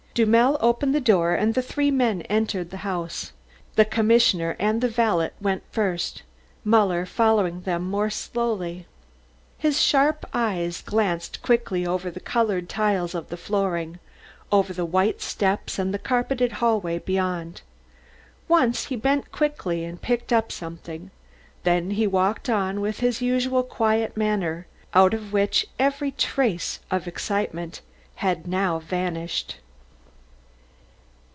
[0.13, 3.31] Dummel opened the door and the three men entered the house.
[3.77, 6.23] The commissioner and the valet went in first,
[6.65, 8.87] Muller following them more slowly.
[9.57, 13.99] His sharp eyes glanced quickly over the coloured tiles of the flooring,
[14.51, 17.61] over the white steps and the carpeted hallway beyond.
[18.49, 21.09] Once he bent quickly and picked up something,
[21.63, 27.07] then he walked on with his usual quiet manner, out of which every trace of
[27.07, 27.79] excitement
[28.15, 29.55] had now vanished.